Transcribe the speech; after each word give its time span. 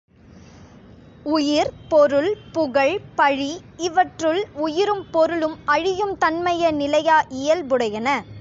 உயிர், 1.23 1.71
பொருள், 1.89 2.37
புகழ், 2.51 2.99
பழி 3.15 3.61
இவற்றுள் 3.77 4.47
உயிரும் 4.53 5.05
பொருளும் 5.11 5.57
அழியும் 5.65 6.17
தன்மைய 6.17 6.71
நிலையா 6.71 7.25
இயல் 7.29 7.65
புடையன. 7.65 8.23